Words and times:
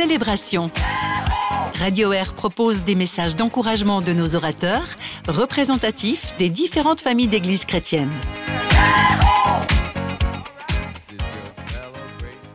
Célébration. 0.00 0.70
Radio 1.74 2.12
Air 2.12 2.32
propose 2.34 2.84
des 2.84 2.94
messages 2.94 3.34
d'encouragement 3.34 4.00
de 4.00 4.12
nos 4.12 4.36
orateurs, 4.36 4.86
représentatifs 5.26 6.34
des 6.38 6.50
différentes 6.50 7.00
familles 7.00 7.26
d'églises 7.26 7.64
chrétiennes. 7.64 8.12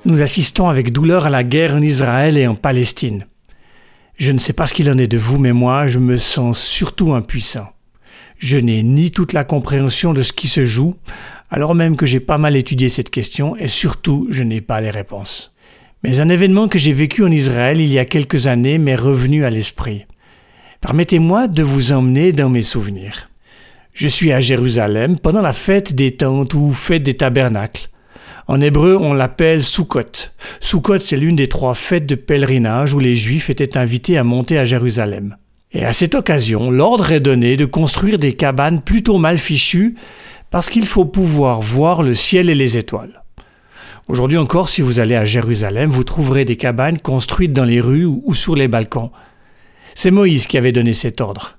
Nous 0.05 0.21
assistons 0.21 0.69
avec 0.69 0.93
douleur 0.93 1.25
à 1.25 1.29
la 1.29 1.43
guerre 1.43 1.75
en 1.75 1.81
Israël 1.81 2.37
et 2.37 2.47
en 2.47 2.55
Palestine. 2.55 3.27
Je 4.15 4.31
ne 4.31 4.37
sais 4.37 4.53
pas 4.53 4.65
ce 4.65 4.73
qu'il 4.73 4.89
en 4.89 4.97
est 4.97 5.07
de 5.07 5.17
vous, 5.17 5.37
mais 5.37 5.51
moi, 5.51 5.89
je 5.89 5.99
me 5.99 6.15
sens 6.15 6.63
surtout 6.63 7.11
impuissant. 7.11 7.67
Je 8.37 8.55
n'ai 8.55 8.83
ni 8.83 9.11
toute 9.11 9.33
la 9.33 9.43
compréhension 9.43 10.13
de 10.13 10.21
ce 10.21 10.31
qui 10.31 10.47
se 10.47 10.63
joue, 10.63 10.95
alors 11.51 11.75
même 11.75 11.97
que 11.97 12.05
j'ai 12.05 12.21
pas 12.21 12.37
mal 12.37 12.55
étudié 12.55 12.87
cette 12.87 13.09
question, 13.09 13.57
et 13.57 13.67
surtout, 13.67 14.27
je 14.29 14.43
n'ai 14.43 14.61
pas 14.61 14.79
les 14.79 14.91
réponses. 14.91 15.52
Mais 16.03 16.19
un 16.19 16.27
événement 16.27 16.67
que 16.67 16.77
j'ai 16.77 16.91
vécu 16.91 17.23
en 17.23 17.31
Israël 17.31 17.79
il 17.79 17.87
y 17.87 17.97
a 17.97 18.03
quelques 18.03 18.47
années 18.47 18.77
m'est 18.77 18.95
revenu 18.95 19.45
à 19.45 19.49
l'esprit. 19.49 20.05
Permettez-moi 20.81 21.47
de 21.47 21.63
vous 21.63 21.93
emmener 21.93 22.33
dans 22.33 22.49
mes 22.49 22.61
souvenirs. 22.61 23.29
Je 23.93 24.09
suis 24.09 24.33
à 24.33 24.41
Jérusalem 24.41 25.17
pendant 25.17 25.41
la 25.41 25.53
fête 25.53 25.93
des 25.93 26.11
tentes 26.11 26.55
ou 26.55 26.71
fête 26.71 27.03
des 27.03 27.13
tabernacles. 27.13 27.89
En 28.47 28.59
hébreu, 28.59 28.97
on 28.99 29.13
l'appelle 29.13 29.63
Sukkot. 29.63 30.31
Sukkot, 30.59 30.99
c'est 30.99 31.15
l'une 31.15 31.37
des 31.37 31.47
trois 31.47 31.73
fêtes 31.73 32.05
de 32.05 32.15
pèlerinage 32.15 32.93
où 32.93 32.99
les 32.99 33.15
Juifs 33.15 33.49
étaient 33.49 33.77
invités 33.77 34.17
à 34.17 34.25
monter 34.25 34.57
à 34.57 34.65
Jérusalem. 34.65 35.37
Et 35.71 35.85
à 35.85 35.93
cette 35.93 36.15
occasion, 36.15 36.69
l'ordre 36.69 37.13
est 37.13 37.21
donné 37.21 37.55
de 37.55 37.65
construire 37.65 38.19
des 38.19 38.33
cabanes 38.33 38.81
plutôt 38.81 39.19
mal 39.19 39.37
fichues 39.37 39.95
parce 40.51 40.69
qu'il 40.69 40.85
faut 40.85 41.05
pouvoir 41.05 41.61
voir 41.61 42.03
le 42.03 42.13
ciel 42.13 42.49
et 42.49 42.55
les 42.55 42.77
étoiles. 42.77 43.22
Aujourd'hui 44.09 44.37
encore, 44.37 44.67
si 44.67 44.81
vous 44.81 44.99
allez 44.99 45.15
à 45.15 45.23
Jérusalem, 45.23 45.89
vous 45.89 46.03
trouverez 46.03 46.43
des 46.43 46.57
cabanes 46.57 46.99
construites 46.99 47.53
dans 47.53 47.63
les 47.63 47.79
rues 47.79 48.05
ou 48.05 48.33
sur 48.33 48.55
les 48.55 48.67
balcons. 48.67 49.11
C'est 49.95 50.11
Moïse 50.11 50.45
qui 50.45 50.57
avait 50.57 50.73
donné 50.73 50.91
cet 50.91 51.21
ordre. 51.21 51.57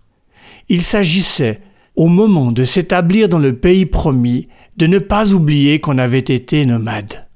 Il 0.69 0.83
s'agissait, 0.83 1.61
au 1.97 2.09
moment 2.09 2.53
de 2.53 2.65
s'établir 2.65 3.29
dans 3.31 3.39
le 3.39 3.57
pays 3.57 3.87
promis, 3.87 4.49
de 4.77 4.87
ne 4.87 4.99
pas 4.99 5.33
oublier 5.33 5.81
qu'on 5.81 5.97
avait 5.97 6.19
été 6.19 6.67
nomade. 6.67 7.27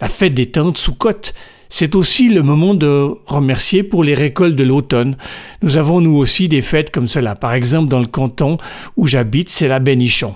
La 0.00 0.08
fête 0.08 0.34
des 0.34 0.50
tentes 0.50 0.76
sous 0.78 0.94
côte, 0.94 1.32
c'est 1.70 1.94
aussi 1.94 2.28
le 2.28 2.42
moment 2.42 2.74
de 2.74 3.08
remercier 3.24 3.82
pour 3.82 4.04
les 4.04 4.14
récoltes 4.14 4.56
de 4.56 4.64
l'automne. 4.64 5.16
Nous 5.62 5.78
avons 5.78 6.02
nous 6.02 6.16
aussi 6.16 6.48
des 6.48 6.60
fêtes 6.60 6.90
comme 6.90 7.08
cela. 7.08 7.36
Par 7.36 7.54
exemple, 7.54 7.88
dans 7.88 8.00
le 8.00 8.06
canton 8.06 8.58
où 8.96 9.06
j'habite, 9.06 9.48
c'est 9.48 9.68
la 9.68 9.78
Bénichon. 9.78 10.34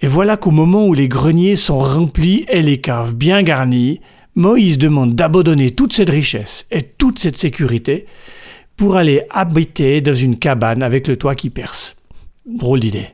Et 0.00 0.06
voilà 0.06 0.36
qu'au 0.36 0.50
moment 0.50 0.86
où 0.86 0.94
les 0.94 1.08
greniers 1.08 1.56
sont 1.56 1.78
remplis 1.78 2.44
et 2.48 2.62
les 2.62 2.80
caves 2.80 3.14
bien 3.14 3.42
garnies, 3.42 4.00
Moïse 4.34 4.78
demande 4.78 5.14
d'abandonner 5.14 5.70
toute 5.70 5.92
cette 5.92 6.10
richesse 6.10 6.66
et 6.70 6.82
toute 6.82 7.18
cette 7.18 7.38
sécurité 7.38 8.06
pour 8.76 8.96
aller 8.96 9.22
habiter 9.30 10.00
dans 10.00 10.14
une 10.14 10.38
cabane 10.38 10.82
avec 10.82 11.06
le 11.06 11.16
toit 11.16 11.34
qui 11.36 11.50
perce. 11.50 11.96
Drôle 12.46 12.80
d'idée. 12.80 13.08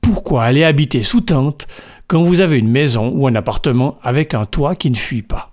Pourquoi 0.00 0.44
aller 0.44 0.64
habiter 0.64 1.02
sous 1.02 1.22
tente 1.22 1.66
quand 2.08 2.22
vous 2.22 2.40
avez 2.40 2.58
une 2.58 2.68
maison 2.68 3.10
ou 3.14 3.26
un 3.26 3.34
appartement 3.34 3.98
avec 4.02 4.34
un 4.34 4.44
toit 4.44 4.76
qui 4.76 4.90
ne 4.90 4.96
fuit 4.96 5.22
pas? 5.22 5.52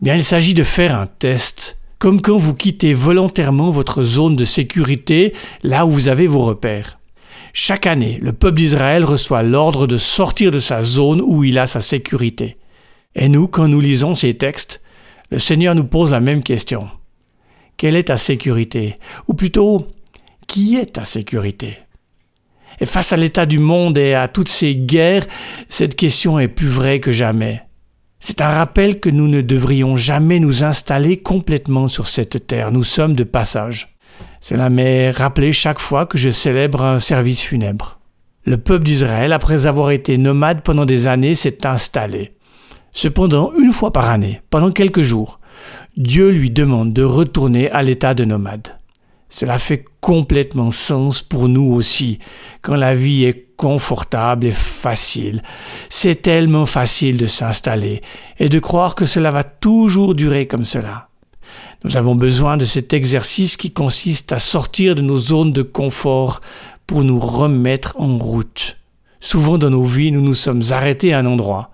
Bien, 0.00 0.16
il 0.16 0.24
s'agit 0.24 0.52
de 0.52 0.64
faire 0.64 0.94
un 0.94 1.06
test, 1.06 1.80
comme 1.98 2.20
quand 2.20 2.36
vous 2.36 2.54
quittez 2.54 2.92
volontairement 2.92 3.70
votre 3.70 4.02
zone 4.02 4.36
de 4.36 4.44
sécurité, 4.44 5.32
là 5.62 5.86
où 5.86 5.90
vous 5.90 6.08
avez 6.08 6.26
vos 6.26 6.44
repères. 6.44 6.98
Chaque 7.56 7.86
année, 7.86 8.18
le 8.20 8.32
peuple 8.32 8.56
d'Israël 8.56 9.04
reçoit 9.04 9.44
l'ordre 9.44 9.86
de 9.86 9.96
sortir 9.96 10.50
de 10.50 10.58
sa 10.58 10.82
zone 10.82 11.20
où 11.20 11.44
il 11.44 11.56
a 11.56 11.68
sa 11.68 11.80
sécurité. 11.80 12.56
Et 13.14 13.28
nous, 13.28 13.46
quand 13.46 13.68
nous 13.68 13.78
lisons 13.78 14.16
ces 14.16 14.34
textes, 14.34 14.82
le 15.30 15.38
Seigneur 15.38 15.76
nous 15.76 15.84
pose 15.84 16.10
la 16.10 16.18
même 16.18 16.42
question. 16.42 16.90
Quelle 17.76 17.94
est 17.94 18.08
ta 18.08 18.18
sécurité? 18.18 18.98
Ou 19.28 19.34
plutôt, 19.34 19.86
qui 20.48 20.76
est 20.76 20.94
ta 20.94 21.04
sécurité? 21.04 21.78
Et 22.80 22.86
face 22.86 23.12
à 23.12 23.16
l'état 23.16 23.46
du 23.46 23.60
monde 23.60 23.98
et 23.98 24.14
à 24.14 24.26
toutes 24.26 24.48
ces 24.48 24.74
guerres, 24.74 25.26
cette 25.68 25.94
question 25.94 26.40
est 26.40 26.48
plus 26.48 26.66
vraie 26.66 26.98
que 26.98 27.12
jamais. 27.12 27.62
C'est 28.18 28.40
un 28.40 28.48
rappel 28.48 28.98
que 28.98 29.10
nous 29.10 29.28
ne 29.28 29.42
devrions 29.42 29.94
jamais 29.94 30.40
nous 30.40 30.64
installer 30.64 31.18
complètement 31.18 31.86
sur 31.86 32.08
cette 32.08 32.48
terre. 32.48 32.72
Nous 32.72 32.82
sommes 32.82 33.14
de 33.14 33.22
passage. 33.22 33.93
Cela 34.40 34.70
m'est 34.70 35.10
rappelé 35.10 35.52
chaque 35.52 35.78
fois 35.78 36.06
que 36.06 36.18
je 36.18 36.30
célèbre 36.30 36.82
un 36.82 36.98
service 36.98 37.40
funèbre. 37.40 37.98
Le 38.44 38.58
peuple 38.58 38.84
d'Israël, 38.84 39.32
après 39.32 39.66
avoir 39.66 39.90
été 39.90 40.18
nomade 40.18 40.62
pendant 40.62 40.84
des 40.84 41.06
années, 41.06 41.34
s'est 41.34 41.66
installé. 41.66 42.34
Cependant, 42.92 43.52
une 43.58 43.72
fois 43.72 43.92
par 43.92 44.10
année, 44.10 44.42
pendant 44.50 44.70
quelques 44.70 45.02
jours, 45.02 45.40
Dieu 45.96 46.30
lui 46.30 46.50
demande 46.50 46.92
de 46.92 47.02
retourner 47.02 47.70
à 47.70 47.82
l'état 47.82 48.14
de 48.14 48.24
nomade. 48.24 48.76
Cela 49.30 49.58
fait 49.58 49.84
complètement 50.00 50.70
sens 50.70 51.22
pour 51.22 51.48
nous 51.48 51.72
aussi, 51.72 52.18
quand 52.62 52.76
la 52.76 52.94
vie 52.94 53.24
est 53.24 53.56
confortable 53.56 54.46
et 54.46 54.52
facile. 54.52 55.42
C'est 55.88 56.22
tellement 56.22 56.66
facile 56.66 57.16
de 57.16 57.26
s'installer 57.26 58.02
et 58.38 58.48
de 58.48 58.58
croire 58.58 58.94
que 58.94 59.06
cela 59.06 59.30
va 59.30 59.42
toujours 59.42 60.14
durer 60.14 60.46
comme 60.46 60.64
cela. 60.64 61.08
Nous 61.84 61.98
avons 61.98 62.14
besoin 62.14 62.56
de 62.56 62.64
cet 62.64 62.94
exercice 62.94 63.58
qui 63.58 63.70
consiste 63.70 64.32
à 64.32 64.38
sortir 64.38 64.94
de 64.94 65.02
nos 65.02 65.18
zones 65.18 65.52
de 65.52 65.60
confort 65.60 66.40
pour 66.86 67.04
nous 67.04 67.18
remettre 67.18 67.94
en 67.98 68.16
route. 68.16 68.78
Souvent 69.20 69.58
dans 69.58 69.68
nos 69.68 69.84
vies, 69.84 70.10
nous 70.10 70.22
nous 70.22 70.34
sommes 70.34 70.62
arrêtés 70.70 71.12
à 71.12 71.18
un 71.18 71.26
endroit. 71.26 71.72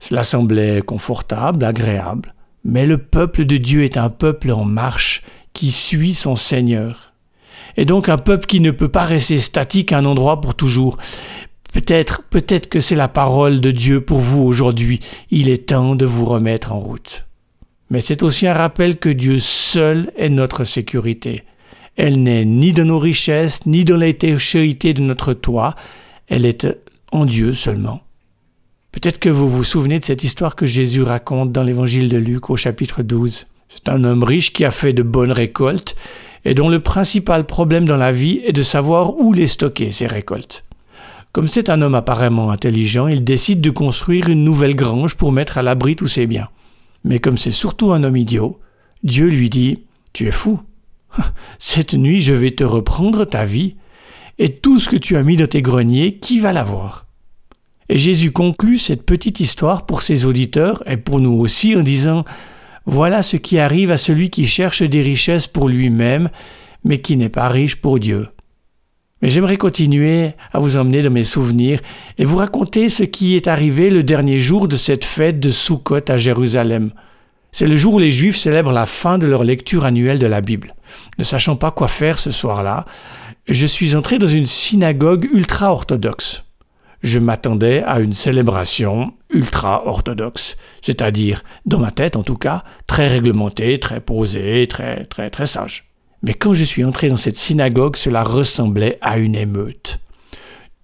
Cela 0.00 0.24
semblait 0.24 0.82
confortable, 0.82 1.64
agréable. 1.64 2.34
Mais 2.64 2.86
le 2.86 2.98
peuple 2.98 3.44
de 3.44 3.56
Dieu 3.56 3.84
est 3.84 3.96
un 3.96 4.08
peuple 4.08 4.50
en 4.50 4.64
marche 4.64 5.22
qui 5.52 5.70
suit 5.70 6.14
son 6.14 6.34
Seigneur. 6.34 7.12
Et 7.76 7.84
donc 7.84 8.08
un 8.08 8.18
peuple 8.18 8.46
qui 8.46 8.58
ne 8.58 8.72
peut 8.72 8.88
pas 8.88 9.04
rester 9.04 9.38
statique 9.38 9.92
à 9.92 9.98
un 9.98 10.06
endroit 10.06 10.40
pour 10.40 10.56
toujours. 10.56 10.98
Peut-être, 11.72 12.24
peut-être 12.28 12.68
que 12.68 12.80
c'est 12.80 12.96
la 12.96 13.08
parole 13.08 13.60
de 13.60 13.70
Dieu 13.70 14.00
pour 14.00 14.18
vous 14.18 14.42
aujourd'hui. 14.42 14.98
Il 15.30 15.48
est 15.48 15.68
temps 15.68 15.94
de 15.94 16.04
vous 16.04 16.24
remettre 16.24 16.72
en 16.72 16.80
route. 16.80 17.26
Mais 17.92 18.00
c'est 18.00 18.22
aussi 18.22 18.46
un 18.46 18.54
rappel 18.54 18.96
que 18.96 19.10
Dieu 19.10 19.38
seul 19.38 20.12
est 20.16 20.30
notre 20.30 20.64
sécurité. 20.64 21.44
Elle 21.96 22.22
n'est 22.22 22.46
ni 22.46 22.72
de 22.72 22.84
nos 22.84 22.98
richesses, 22.98 23.66
ni 23.66 23.84
de 23.84 23.94
l'étanchéité 23.94 24.94
de 24.94 25.02
notre 25.02 25.34
toit, 25.34 25.74
elle 26.26 26.46
est 26.46 26.66
en 27.10 27.26
Dieu 27.26 27.52
seulement. 27.52 28.00
Peut-être 28.92 29.18
que 29.18 29.28
vous 29.28 29.46
vous 29.46 29.62
souvenez 29.62 29.98
de 29.98 30.06
cette 30.06 30.24
histoire 30.24 30.56
que 30.56 30.64
Jésus 30.64 31.02
raconte 31.02 31.52
dans 31.52 31.62
l'évangile 31.62 32.08
de 32.08 32.16
Luc 32.16 32.48
au 32.48 32.56
chapitre 32.56 33.02
12. 33.02 33.46
C'est 33.68 33.90
un 33.90 34.04
homme 34.04 34.24
riche 34.24 34.54
qui 34.54 34.64
a 34.64 34.70
fait 34.70 34.94
de 34.94 35.02
bonnes 35.02 35.30
récoltes 35.30 35.94
et 36.46 36.54
dont 36.54 36.70
le 36.70 36.80
principal 36.80 37.44
problème 37.44 37.84
dans 37.84 37.98
la 37.98 38.10
vie 38.10 38.40
est 38.46 38.52
de 38.52 38.62
savoir 38.62 39.18
où 39.18 39.34
les 39.34 39.46
stocker, 39.46 39.90
ses 39.92 40.06
récoltes. 40.06 40.64
Comme 41.32 41.46
c'est 41.46 41.68
un 41.68 41.82
homme 41.82 41.94
apparemment 41.94 42.50
intelligent, 42.52 43.06
il 43.06 43.22
décide 43.22 43.60
de 43.60 43.68
construire 43.68 44.30
une 44.30 44.44
nouvelle 44.44 44.76
grange 44.76 45.14
pour 45.14 45.30
mettre 45.30 45.58
à 45.58 45.62
l'abri 45.62 45.94
tous 45.94 46.08
ses 46.08 46.26
biens. 46.26 46.48
Mais 47.04 47.18
comme 47.18 47.38
c'est 47.38 47.50
surtout 47.50 47.92
un 47.92 48.04
homme 48.04 48.16
idiot, 48.16 48.60
Dieu 49.02 49.28
lui 49.28 49.50
dit 49.50 49.80
Tu 50.12 50.26
es 50.26 50.32
fou. 50.32 50.60
Cette 51.58 51.94
nuit, 51.94 52.22
je 52.22 52.32
vais 52.32 52.52
te 52.52 52.64
reprendre 52.64 53.24
ta 53.24 53.44
vie, 53.44 53.76
et 54.38 54.54
tout 54.54 54.78
ce 54.78 54.88
que 54.88 54.96
tu 54.96 55.16
as 55.16 55.22
mis 55.22 55.36
dans 55.36 55.46
tes 55.46 55.62
greniers, 55.62 56.16
qui 56.16 56.40
va 56.40 56.52
l'avoir? 56.52 57.06
Et 57.88 57.98
Jésus 57.98 58.32
conclut 58.32 58.78
cette 58.78 59.04
petite 59.04 59.40
histoire 59.40 59.84
pour 59.84 60.00
ses 60.00 60.24
auditeurs 60.24 60.82
et 60.86 60.96
pour 60.96 61.20
nous 61.20 61.32
aussi 61.32 61.76
en 61.76 61.82
disant 61.82 62.24
voilà 62.86 63.22
ce 63.22 63.36
qui 63.36 63.58
arrive 63.58 63.90
à 63.90 63.96
celui 63.96 64.30
qui 64.30 64.46
cherche 64.46 64.82
des 64.82 65.02
richesses 65.02 65.46
pour 65.46 65.68
lui-même, 65.68 66.30
mais 66.84 66.98
qui 66.98 67.16
n'est 67.16 67.28
pas 67.28 67.48
riche 67.48 67.76
pour 67.76 67.98
Dieu. 68.00 68.28
Mais 69.22 69.30
j'aimerais 69.30 69.56
continuer 69.56 70.32
à 70.52 70.58
vous 70.58 70.76
emmener 70.76 71.00
dans 71.00 71.10
mes 71.10 71.24
souvenirs 71.24 71.80
et 72.18 72.24
vous 72.24 72.36
raconter 72.36 72.88
ce 72.88 73.04
qui 73.04 73.36
est 73.36 73.46
arrivé 73.46 73.88
le 73.88 74.02
dernier 74.02 74.40
jour 74.40 74.68
de 74.68 74.76
cette 74.76 75.04
fête 75.04 75.40
de 75.40 75.50
Sukkot 75.50 76.10
à 76.10 76.18
Jérusalem. 76.18 76.90
C'est 77.52 77.66
le 77.66 77.76
jour 77.76 77.94
où 77.94 77.98
les 77.98 78.10
Juifs 78.10 78.36
célèbrent 78.36 78.72
la 78.72 78.86
fin 78.86 79.18
de 79.18 79.26
leur 79.26 79.44
lecture 79.44 79.84
annuelle 79.84 80.18
de 80.18 80.26
la 80.26 80.40
Bible. 80.40 80.74
Ne 81.18 81.24
sachant 81.24 81.56
pas 81.56 81.70
quoi 81.70 81.88
faire 81.88 82.18
ce 82.18 82.30
soir-là, 82.30 82.84
je 83.48 83.66
suis 83.66 83.94
entré 83.94 84.18
dans 84.18 84.26
une 84.26 84.46
synagogue 84.46 85.28
ultra-orthodoxe 85.32 86.44
je 87.02 87.18
m'attendais 87.18 87.82
à 87.82 88.00
une 88.00 88.12
célébration 88.12 89.14
ultra-orthodoxe, 89.30 90.56
c'est-à-dire, 90.82 91.42
dans 91.66 91.78
ma 91.78 91.90
tête 91.90 92.16
en 92.16 92.22
tout 92.22 92.36
cas, 92.36 92.62
très 92.86 93.08
réglementée, 93.08 93.80
très 93.80 94.00
posée, 94.00 94.66
très, 94.68 95.04
très, 95.06 95.30
très 95.30 95.46
sage. 95.46 95.91
Mais 96.22 96.34
quand 96.34 96.54
je 96.54 96.64
suis 96.64 96.84
entré 96.84 97.08
dans 97.08 97.16
cette 97.16 97.36
synagogue, 97.36 97.96
cela 97.96 98.22
ressemblait 98.22 98.98
à 99.00 99.18
une 99.18 99.34
émeute. 99.34 99.98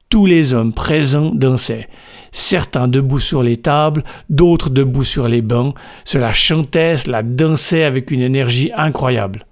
Tous 0.09 0.27
les 0.27 0.55
hommes 0.55 0.73
présents 0.73 1.33
dansaient, 1.35 1.89
certains 2.33 2.89
debout 2.89 3.21
sur 3.21 3.43
les 3.43 3.59
tables, 3.59 4.05
d'autres 4.31 4.71
debout 4.71 5.05
sur 5.05 5.29
les 5.29 5.43
bancs, 5.43 5.75
cela 6.05 6.33
chantait, 6.33 6.97
cela 6.97 7.23
dansait 7.23 7.85
avec 7.85 8.11
une 8.11 8.23
énergie 8.23 8.71
incroyable. 8.75 9.45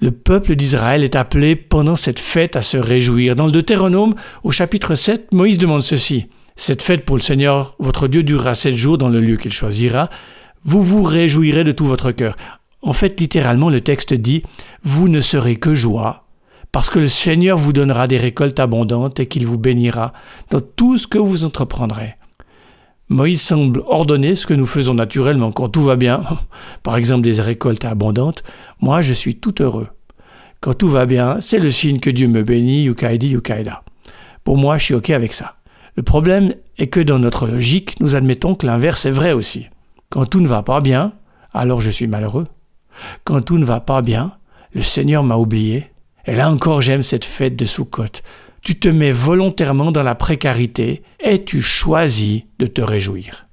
Le 0.00 0.10
peuple 0.10 0.56
d'Israël 0.56 1.04
est 1.04 1.14
appelé 1.14 1.54
pendant 1.54 1.94
cette 1.94 2.18
fête 2.18 2.56
à 2.56 2.62
se 2.62 2.76
réjouir. 2.76 3.36
Dans 3.36 3.46
le 3.46 3.52
Deutéronome, 3.52 4.14
au 4.42 4.50
chapitre 4.50 4.96
7, 4.96 5.32
Moïse 5.32 5.58
demande 5.58 5.82
ceci. 5.82 6.26
Cette 6.56 6.82
fête 6.82 7.04
pour 7.04 7.16
le 7.16 7.22
Seigneur, 7.22 7.76
votre 7.78 8.08
Dieu, 8.08 8.22
durera 8.24 8.54
sept 8.54 8.74
jours 8.74 8.98
dans 8.98 9.08
le 9.08 9.20
lieu 9.20 9.36
qu'il 9.36 9.52
choisira. 9.52 10.10
Vous 10.64 10.82
vous 10.82 11.02
réjouirez 11.02 11.64
de 11.64 11.70
tout 11.72 11.86
votre 11.86 12.10
cœur. 12.10 12.36
En 12.82 12.92
fait, 12.92 13.18
littéralement, 13.20 13.70
le 13.70 13.80
texte 13.80 14.12
dit 14.12 14.42
Vous 14.82 15.08
ne 15.08 15.20
serez 15.20 15.56
que 15.56 15.74
joie, 15.74 16.24
parce 16.72 16.90
que 16.90 16.98
le 16.98 17.08
Seigneur 17.08 17.56
vous 17.56 17.72
donnera 17.72 18.08
des 18.08 18.18
récoltes 18.18 18.58
abondantes 18.58 19.20
et 19.20 19.26
qu'il 19.26 19.46
vous 19.46 19.58
bénira 19.58 20.12
dans 20.50 20.60
tout 20.60 20.98
ce 20.98 21.06
que 21.06 21.18
vous 21.18 21.44
entreprendrez. 21.44 22.16
Moïse 23.08 23.42
semble 23.42 23.82
ordonner 23.86 24.34
ce 24.34 24.46
que 24.46 24.54
nous 24.54 24.66
faisons 24.66 24.94
naturellement 24.94 25.52
quand 25.52 25.68
tout 25.68 25.82
va 25.82 25.96
bien, 25.96 26.24
par 26.82 26.96
exemple 26.96 27.22
des 27.22 27.40
récoltes 27.40 27.84
abondantes. 27.84 28.42
Moi, 28.80 29.02
je 29.02 29.14
suis 29.14 29.36
tout 29.36 29.62
heureux. 29.62 29.88
Quand 30.60 30.74
tout 30.74 30.88
va 30.88 31.06
bien, 31.06 31.38
c'est 31.40 31.58
le 31.58 31.70
signe 31.70 32.00
que 32.00 32.10
Dieu 32.10 32.28
me 32.28 32.42
bénit, 32.42 32.84
Yukaidi, 32.84 33.28
Yukaida. 33.28 33.82
Pour 34.44 34.56
moi, 34.56 34.78
je 34.78 34.84
suis 34.84 34.94
OK 34.94 35.10
avec 35.10 35.34
ça. 35.34 35.56
Le 35.94 36.02
problème 36.02 36.54
est 36.78 36.86
que 36.86 37.00
dans 37.00 37.18
notre 37.18 37.46
logique, 37.46 38.00
nous 38.00 38.16
admettons 38.16 38.54
que 38.54 38.66
l'inverse 38.66 39.04
est 39.04 39.10
vrai 39.10 39.32
aussi. 39.32 39.66
Quand 40.08 40.24
tout 40.24 40.40
ne 40.40 40.48
va 40.48 40.62
pas 40.62 40.80
bien, 40.80 41.12
alors 41.52 41.80
je 41.80 41.90
suis 41.90 42.06
malheureux. 42.06 42.46
Quand 43.24 43.42
tout 43.42 43.58
ne 43.58 43.64
va 43.64 43.80
pas 43.80 44.02
bien, 44.02 44.36
le 44.74 44.82
Seigneur 44.82 45.22
m'a 45.22 45.36
oublié. 45.36 45.90
Et 46.26 46.34
là 46.34 46.50
encore, 46.50 46.82
j'aime 46.82 47.02
cette 47.02 47.24
fête 47.24 47.56
de 47.56 47.64
Soukhot. 47.64 48.20
Tu 48.62 48.78
te 48.78 48.88
mets 48.88 49.12
volontairement 49.12 49.90
dans 49.90 50.02
la 50.02 50.14
précarité 50.14 51.02
et 51.20 51.44
tu 51.44 51.60
choisis 51.60 52.42
de 52.58 52.66
te 52.66 52.80
réjouir. 52.80 53.46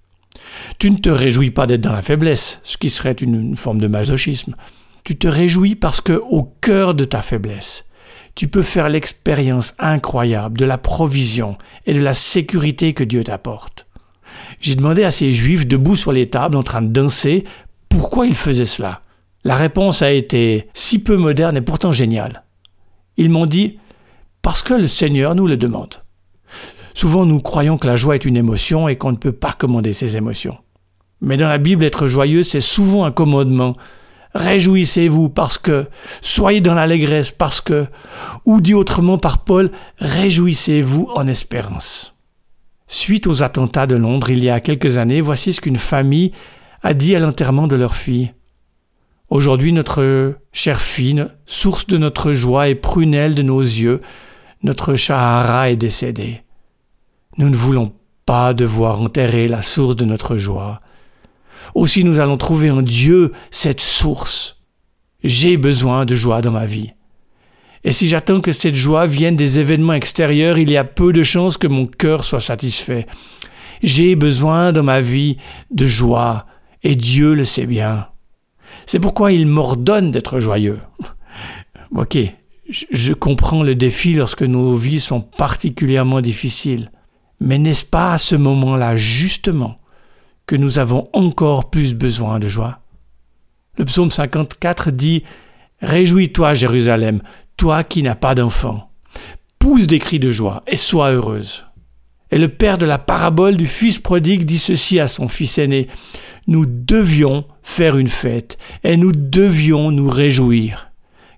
Tu 0.77 0.91
ne 0.91 0.97
te 0.97 1.09
réjouis 1.09 1.51
pas 1.51 1.65
d'être 1.65 1.81
dans 1.81 1.91
la 1.91 2.01
faiblesse, 2.01 2.59
ce 2.63 2.77
qui 2.77 2.89
serait 2.89 3.13
une 3.13 3.57
forme 3.57 3.79
de 3.79 3.87
masochisme. 3.87 4.55
Tu 5.03 5.17
te 5.17 5.27
réjouis 5.27 5.75
parce 5.75 6.01
que, 6.01 6.13
au 6.13 6.43
cœur 6.61 6.93
de 6.93 7.05
ta 7.05 7.21
faiblesse, 7.21 7.85
tu 8.35 8.47
peux 8.47 8.63
faire 8.63 8.89
l'expérience 8.89 9.73
incroyable 9.79 10.57
de 10.57 10.65
la 10.65 10.77
provision 10.77 11.57
et 11.85 11.93
de 11.93 12.01
la 12.01 12.13
sécurité 12.13 12.93
que 12.93 13.03
Dieu 13.03 13.23
t'apporte. 13.23 13.87
J'ai 14.61 14.75
demandé 14.75 15.03
à 15.03 15.11
ces 15.11 15.33
juifs 15.33 15.67
debout 15.67 15.95
sur 15.95 16.11
les 16.11 16.29
tables 16.29 16.55
en 16.55 16.63
train 16.63 16.81
de 16.81 16.87
danser 16.93 17.45
pourquoi 17.89 18.27
ils 18.27 18.35
faisaient 18.35 18.65
cela? 18.65 19.01
La 19.43 19.55
réponse 19.55 20.01
a 20.01 20.11
été 20.11 20.67
si 20.73 20.99
peu 21.01 21.17
moderne 21.17 21.57
et 21.57 21.61
pourtant 21.61 21.91
géniale. 21.91 22.43
Ils 23.17 23.29
m'ont 23.29 23.45
dit 23.45 23.79
parce 24.41 24.63
que 24.63 24.73
le 24.73 24.87
Seigneur 24.87 25.35
nous 25.35 25.47
le 25.47 25.57
demande. 25.57 26.03
Souvent 26.93 27.25
nous 27.25 27.39
croyons 27.39 27.77
que 27.77 27.87
la 27.87 27.95
joie 27.95 28.15
est 28.15 28.25
une 28.25 28.37
émotion 28.37 28.87
et 28.87 28.97
qu'on 28.97 29.11
ne 29.11 29.17
peut 29.17 29.31
pas 29.31 29.53
commander 29.53 29.93
ses 29.93 30.17
émotions. 30.17 30.57
Mais 31.21 31.37
dans 31.37 31.47
la 31.47 31.57
Bible, 31.57 31.83
être 31.83 32.07
joyeux, 32.07 32.43
c'est 32.43 32.61
souvent 32.61 33.05
un 33.05 33.11
commandement 33.11 33.75
Réjouissez-vous 34.35 35.29
parce 35.29 35.57
que, 35.57 35.87
soyez 36.21 36.61
dans 36.61 36.75
l'allégresse 36.75 37.31
parce 37.31 37.61
que, 37.61 37.87
ou 38.45 38.61
dit 38.61 38.75
autrement 38.75 39.17
par 39.17 39.43
Paul, 39.43 39.71
réjouissez-vous 39.97 41.09
en 41.15 41.25
espérance. 41.25 42.15
Suite 42.85 43.27
aux 43.27 43.41
attentats 43.43 43.87
de 43.87 43.95
Londres 43.95 44.29
il 44.29 44.43
y 44.43 44.49
a 44.49 44.59
quelques 44.59 44.97
années, 44.97 45.21
voici 45.21 45.53
ce 45.53 45.61
qu'une 45.61 45.77
famille 45.77 46.31
a 46.83 46.93
dit 46.93 47.15
à 47.15 47.19
l'enterrement 47.19 47.67
de 47.67 47.75
leur 47.75 47.95
fille. 47.95 48.33
Aujourd'hui, 49.29 49.73
notre 49.73 50.37
chère 50.51 50.81
fille, 50.81 51.23
source 51.45 51.85
de 51.85 51.99
notre 51.99 52.33
joie 52.33 52.67
et 52.67 52.73
prunelle 52.73 53.35
de 53.35 53.43
nos 53.43 53.61
yeux, 53.61 54.01
notre 54.63 54.95
Shahara 54.95 55.69
est 55.69 55.75
décédée. 55.75 56.41
Nous 57.37 57.49
ne 57.49 57.55
voulons 57.55 57.93
pas 58.25 58.55
devoir 58.55 58.99
enterrer 58.99 59.47
la 59.47 59.61
source 59.61 59.95
de 59.95 60.03
notre 60.05 60.37
joie. 60.37 60.81
Aussi 61.75 62.03
nous 62.03 62.17
allons 62.17 62.37
trouver 62.37 62.71
en 62.71 62.81
Dieu 62.81 63.31
cette 63.51 63.81
source. 63.81 64.63
J'ai 65.23 65.57
besoin 65.57 66.05
de 66.05 66.15
joie 66.15 66.41
dans 66.41 66.51
ma 66.51 66.65
vie. 66.65 66.93
Et 67.83 67.91
si 67.91 68.07
j'attends 68.07 68.41
que 68.41 68.51
cette 68.51 68.75
joie 68.75 69.05
vienne 69.05 69.35
des 69.35 69.59
événements 69.59 69.93
extérieurs, 69.93 70.57
il 70.57 70.71
y 70.71 70.77
a 70.77 70.83
peu 70.83 71.13
de 71.13 71.23
chances 71.23 71.57
que 71.57 71.67
mon 71.67 71.85
cœur 71.85 72.23
soit 72.23 72.41
satisfait. 72.41 73.05
J'ai 73.83 74.15
besoin 74.15 74.73
dans 74.73 74.83
ma 74.83 75.01
vie 75.01 75.37
de 75.71 75.85
joie, 75.85 76.45
et 76.83 76.95
Dieu 76.95 77.35
le 77.35 77.45
sait 77.45 77.65
bien. 77.65 78.08
C'est 78.89 78.99
pourquoi 78.99 79.31
il 79.31 79.45
m'ordonne 79.45 80.09
d'être 80.09 80.39
joyeux. 80.39 80.79
ok, 81.95 82.17
je 82.67 83.13
comprends 83.13 83.61
le 83.61 83.75
défi 83.75 84.15
lorsque 84.15 84.41
nos 84.41 84.75
vies 84.75 84.99
sont 84.99 85.21
particulièrement 85.21 86.21
difficiles. 86.21 86.89
Mais 87.39 87.59
n'est-ce 87.59 87.85
pas 87.85 88.13
à 88.13 88.17
ce 88.17 88.35
moment-là, 88.35 88.95
justement, 88.95 89.77
que 90.47 90.55
nous 90.55 90.79
avons 90.79 91.07
encore 91.13 91.69
plus 91.69 91.93
besoin 91.93 92.39
de 92.39 92.47
joie? 92.47 92.79
Le 93.77 93.85
psaume 93.85 94.09
54 94.09 94.89
dit 94.89 95.23
Réjouis-toi, 95.83 96.55
Jérusalem, 96.55 97.21
toi 97.57 97.83
qui 97.83 98.01
n'as 98.01 98.15
pas 98.15 98.33
d'enfant. 98.33 98.89
Pousse 99.59 99.85
des 99.85 99.99
cris 99.99 100.17
de 100.17 100.31
joie 100.31 100.63
et 100.65 100.75
sois 100.75 101.11
heureuse. 101.11 101.63
Et 102.31 102.37
le 102.37 102.49
père 102.49 102.77
de 102.77 102.85
la 102.85 102.97
parabole 102.97 103.57
du 103.57 103.67
fils 103.67 103.99
prodigue 103.99 104.45
dit 104.45 104.59
ceci 104.59 104.99
à 104.99 105.07
son 105.07 105.27
fils 105.27 105.57
aîné 105.57 105.87
Nous 106.47 106.65
devions 106.65 107.45
faire 107.63 107.97
une 107.97 108.07
fête 108.07 108.57
et 108.83 108.97
nous 108.97 109.11
devions 109.11 109.91
nous 109.91 110.09
réjouir. 110.09 110.91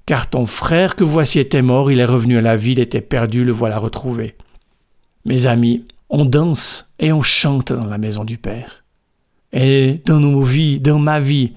Car 0.06 0.30
ton 0.30 0.46
frère 0.46 0.96
que 0.96 1.04
voici 1.04 1.40
était 1.40 1.62
mort, 1.62 1.92
il 1.92 2.00
est 2.00 2.06
revenu 2.06 2.38
à 2.38 2.42
la 2.42 2.58
vie, 2.58 2.74
il 2.74 2.80
était 2.80 3.02
perdu, 3.02 3.44
le 3.46 3.52
voilà 3.52 3.78
retrouvé. 3.78 4.36
Mes 5.26 5.46
amis, 5.46 5.86
on 6.10 6.26
danse 6.26 6.92
et 7.00 7.14
on 7.14 7.22
chante 7.22 7.72
dans 7.72 7.86
la 7.86 7.98
maison 7.98 8.26
du 8.26 8.38
Père. 8.38 8.84
Et 9.54 10.02
dans 10.06 10.20
nos 10.20 10.42
vies, 10.42 10.80
dans 10.80 11.00
ma 11.00 11.20
vie, 11.20 11.54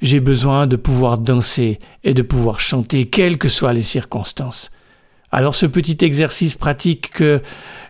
j'ai 0.00 0.18
besoin 0.18 0.66
de 0.66 0.76
pouvoir 0.76 1.18
danser 1.18 1.78
et 2.02 2.14
de 2.14 2.22
pouvoir 2.22 2.58
chanter, 2.58 3.04
quelles 3.04 3.38
que 3.38 3.48
soient 3.48 3.72
les 3.72 3.82
circonstances. 3.82 4.72
Alors 5.32 5.54
ce 5.54 5.66
petit 5.66 5.96
exercice 6.04 6.56
pratique 6.56 7.10
que 7.10 7.42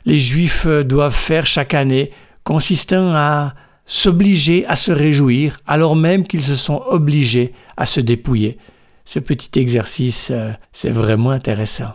les 0.06 0.18
Juifs 0.18 0.66
doivent 0.66 1.14
faire 1.14 1.44
chaque 1.46 1.74
année, 1.74 2.12
consistant 2.44 3.12
à 3.14 3.54
s'obliger 3.84 4.64
à 4.66 4.76
se 4.76 4.92
réjouir 4.92 5.58
alors 5.66 5.96
même 5.96 6.26
qu'ils 6.26 6.42
se 6.42 6.54
sont 6.54 6.80
obligés 6.86 7.52
à 7.76 7.84
se 7.84 8.00
dépouiller. 8.00 8.58
Ce 9.04 9.18
petit 9.18 9.58
exercice, 9.58 10.30
euh, 10.30 10.52
c'est 10.72 10.90
vraiment 10.90 11.30
intéressant. 11.30 11.92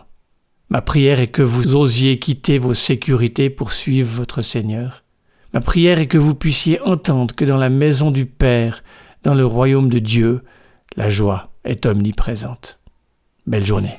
Ma 0.68 0.82
prière 0.82 1.20
est 1.20 1.28
que 1.28 1.42
vous 1.42 1.74
osiez 1.74 2.18
quitter 2.18 2.58
vos 2.58 2.74
sécurités 2.74 3.48
pour 3.48 3.72
suivre 3.72 4.10
votre 4.14 4.42
Seigneur 4.42 5.02
Ma 5.54 5.62
prière 5.62 5.98
est 5.98 6.08
que 6.08 6.18
vous 6.18 6.34
puissiez 6.34 6.78
entendre 6.82 7.34
que 7.34 7.46
dans 7.46 7.56
la 7.56 7.70
maison 7.70 8.10
du 8.10 8.26
Père, 8.26 8.84
dans 9.22 9.34
le 9.34 9.46
royaume 9.46 9.88
de 9.88 9.98
Dieu, 9.98 10.42
la 10.96 11.08
joie 11.08 11.52
est 11.64 11.86
omniprésente. 11.86 12.80
Belle 13.46 13.64
journée. 13.64 13.98